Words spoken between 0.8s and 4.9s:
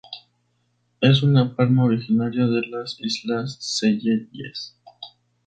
Es una palma originaria de las Islas Seychelles.